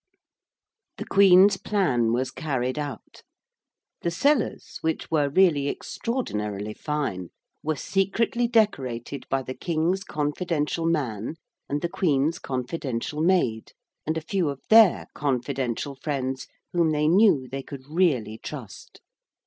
[0.97, 3.21] The Queen's plan was carried out.
[4.01, 7.29] The cellars, which were really extraordinarily fine,
[7.61, 11.35] were secretly decorated by the King's confidential man
[11.69, 13.73] and the Queen's confidential maid
[14.07, 19.01] and a few of their confidential friends whom they knew they could really trust.